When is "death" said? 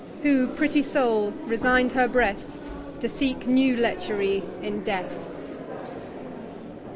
4.83-5.29